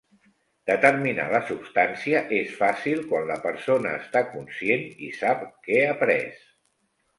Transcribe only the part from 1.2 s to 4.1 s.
la substància és fàcil quan la persona